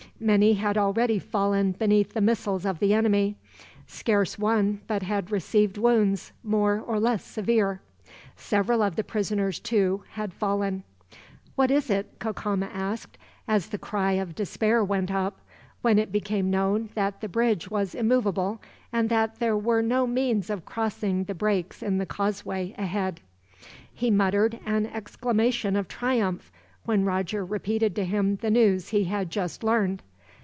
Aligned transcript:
Many 0.23 0.53
had 0.53 0.77
already 0.77 1.17
fallen 1.17 1.71
beneath 1.71 2.13
the 2.13 2.21
missiles 2.21 2.63
of 2.63 2.77
the 2.77 2.93
enemy. 2.93 3.37
Scarce 3.87 4.37
one 4.37 4.81
but 4.85 5.01
had 5.01 5.31
received 5.31 5.79
wounds, 5.79 6.31
more 6.43 6.79
or 6.79 6.99
less 6.99 7.23
severe. 7.25 7.81
Several 8.35 8.83
of 8.83 8.95
the 8.95 9.03
prisoners, 9.03 9.59
too, 9.59 10.03
had 10.11 10.31
fallen. 10.31 10.83
"What 11.55 11.71
is 11.71 11.89
it?" 11.89 12.19
Cacama 12.19 12.67
asked, 12.71 13.17
as 13.47 13.69
the 13.69 13.79
cry 13.79 14.11
of 14.11 14.35
despair 14.35 14.83
went 14.83 15.09
up; 15.09 15.41
when 15.81 15.97
it 15.97 16.11
became 16.11 16.51
known 16.51 16.91
that 16.93 17.21
the 17.21 17.27
bridge 17.29 17.71
was 17.71 17.95
immovable, 17.95 18.61
and 18.93 19.09
that 19.09 19.39
there 19.39 19.57
were 19.57 19.81
no 19.81 20.05
means 20.05 20.51
of 20.51 20.65
crossing 20.65 21.23
the 21.23 21.33
breaks 21.33 21.81
in 21.81 21.97
the 21.97 22.05
causeway, 22.05 22.75
ahead. 22.77 23.21
He 23.91 24.11
muttered 24.11 24.59
an 24.67 24.85
exclamation 24.85 25.75
of 25.75 25.87
triumph, 25.87 26.51
when 26.85 27.05
Roger 27.05 27.43
repeated 27.43 27.95
to 27.95 28.05
him 28.05 28.35
the 28.35 28.51
news 28.51 28.89
he 28.89 29.05
had 29.05 29.31
just 29.31 29.63
learned. 29.63 30.03